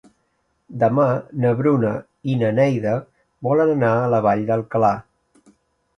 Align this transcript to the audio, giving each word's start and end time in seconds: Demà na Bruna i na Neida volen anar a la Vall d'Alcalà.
Demà 0.83 1.03
na 1.43 1.51
Bruna 1.59 1.91
i 2.35 2.39
na 2.41 2.51
Neida 2.61 2.95
volen 3.49 3.75
anar 3.75 3.95
a 4.07 4.11
la 4.15 4.23
Vall 4.29 4.43
d'Alcalà. 4.49 4.95